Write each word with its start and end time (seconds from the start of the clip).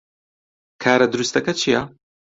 کارە 0.83 1.07
دروستەکە 1.13 1.53
چییە؟ 1.61 1.81